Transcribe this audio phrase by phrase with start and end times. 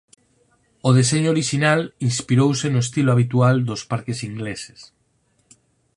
[0.87, 4.79] O deseño orixinal inspirouse no estilo habitual dos parques ingleses.